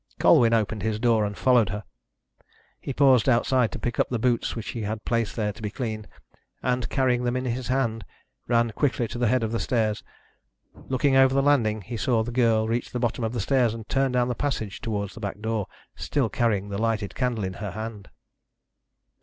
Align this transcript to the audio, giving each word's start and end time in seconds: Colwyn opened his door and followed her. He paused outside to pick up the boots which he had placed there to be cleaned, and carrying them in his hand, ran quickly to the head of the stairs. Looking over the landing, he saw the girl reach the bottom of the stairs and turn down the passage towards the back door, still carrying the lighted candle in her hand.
Colwyn 0.17 0.51
opened 0.51 0.81
his 0.81 0.97
door 0.97 1.23
and 1.25 1.37
followed 1.37 1.69
her. 1.69 1.83
He 2.79 2.91
paused 2.91 3.29
outside 3.29 3.71
to 3.71 3.77
pick 3.77 3.99
up 3.99 4.09
the 4.09 4.17
boots 4.17 4.55
which 4.55 4.69
he 4.69 4.81
had 4.81 5.05
placed 5.05 5.35
there 5.35 5.51
to 5.53 5.61
be 5.61 5.69
cleaned, 5.69 6.07
and 6.63 6.89
carrying 6.89 7.23
them 7.23 7.37
in 7.37 7.45
his 7.45 7.67
hand, 7.67 8.03
ran 8.47 8.71
quickly 8.71 9.07
to 9.09 9.19
the 9.19 9.27
head 9.27 9.43
of 9.43 9.51
the 9.51 9.59
stairs. 9.59 10.03
Looking 10.73 11.15
over 11.15 11.35
the 11.35 11.43
landing, 11.43 11.81
he 11.81 11.97
saw 11.97 12.23
the 12.23 12.31
girl 12.31 12.67
reach 12.67 12.89
the 12.89 12.99
bottom 12.99 13.23
of 13.23 13.33
the 13.33 13.39
stairs 13.41 13.75
and 13.75 13.87
turn 13.87 14.11
down 14.11 14.27
the 14.27 14.33
passage 14.33 14.81
towards 14.81 15.13
the 15.13 15.19
back 15.19 15.39
door, 15.39 15.67
still 15.95 16.29
carrying 16.29 16.69
the 16.69 16.79
lighted 16.81 17.13
candle 17.13 17.43
in 17.43 17.53
her 17.61 17.69
hand. 17.69 18.09